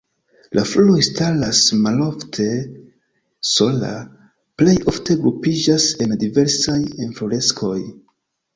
[0.59, 2.47] La floroj staras malofte
[3.51, 3.93] sola,
[4.63, 7.79] plej ofte grupiĝas en diversaj infloreskoj.